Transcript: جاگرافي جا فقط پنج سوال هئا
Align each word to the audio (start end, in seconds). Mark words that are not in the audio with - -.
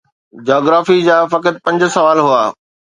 جاگرافي 0.47 0.97
جا 1.09 1.17
فقط 1.37 1.55
پنج 1.65 1.81
سوال 1.95 2.19
هئا 2.27 2.45